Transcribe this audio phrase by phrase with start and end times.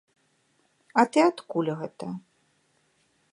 [1.01, 2.05] А ты адкуль гэта?